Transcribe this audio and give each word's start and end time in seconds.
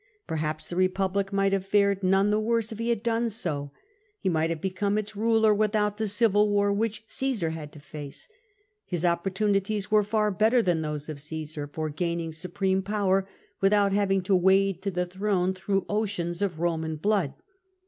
Perhaps 0.25 0.65
the 0.65 0.75
Eepublic 0.77 1.31
might 1.31 1.53
have 1.53 1.63
fared 1.63 2.01
none 2.01 2.31
the 2.31 2.39
worse 2.39 2.71
if 2.71 2.79
he 2.79 2.89
had 2.89 3.03
done 3.03 3.29
so; 3.29 3.69
he 4.19 4.29
might 4.29 4.49
have 4.49 4.59
become 4.59 4.97
its 4.97 5.15
ruler 5.15 5.53
without 5.53 5.97
the 5.99 6.07
civil 6.07 6.49
war 6.49 6.73
which 6.73 7.03
Caesar 7.05 7.51
had 7.51 7.71
to 7.71 7.79
face. 7.79 8.27
His 8.87 9.05
opportunities 9.05 9.91
were 9.91 10.01
far 10.03 10.31
better 10.31 10.63
than 10.63 10.81
those 10.81 11.07
of 11.07 11.21
Caesar 11.21 11.67
for 11.71 11.89
gaining 11.89 12.31
supreme 12.33 12.81
power, 12.81 13.27
without 13.59 13.93
having 13.93 14.23
to 14.23 14.35
wade 14.35 14.81
to 14.81 14.89
the 14.89 15.05
throne 15.05 15.53
through 15.53 15.85
oceans 15.87 16.41
of 16.41 16.55
Eoman 16.57 16.99
blood. 16.99 17.35